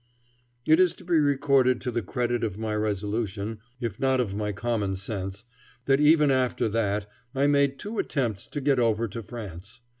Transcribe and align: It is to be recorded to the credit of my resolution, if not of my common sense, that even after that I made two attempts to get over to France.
It 0.65 0.79
is 0.79 0.95
to 0.95 1.03
be 1.03 1.17
recorded 1.19 1.79
to 1.81 1.91
the 1.91 2.01
credit 2.01 2.43
of 2.43 2.57
my 2.57 2.73
resolution, 2.75 3.59
if 3.79 3.99
not 3.99 4.19
of 4.19 4.33
my 4.33 4.51
common 4.51 4.95
sense, 4.95 5.43
that 5.85 5.99
even 6.01 6.31
after 6.31 6.67
that 6.69 7.07
I 7.35 7.45
made 7.45 7.77
two 7.77 7.99
attempts 7.99 8.47
to 8.47 8.61
get 8.61 8.79
over 8.79 9.07
to 9.09 9.21
France. 9.21 9.81